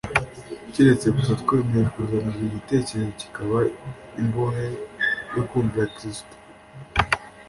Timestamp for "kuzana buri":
1.93-2.55